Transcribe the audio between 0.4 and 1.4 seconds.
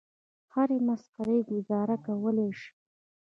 هرې مسخرې